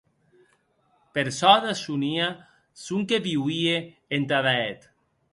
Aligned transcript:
Per 1.13 1.25
çò 1.39 1.51
de 1.65 1.73
Sonia, 1.83 2.29
sonque 2.85 3.17
viuie 3.27 3.75
entada 4.19 4.53
eth. 4.71 4.85